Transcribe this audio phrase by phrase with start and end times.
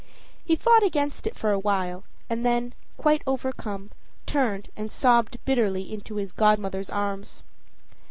[0.43, 3.91] He fought against it for a while, and then, quite overcome,
[4.25, 7.43] turned and sobbed bitterly in his godmother's arms.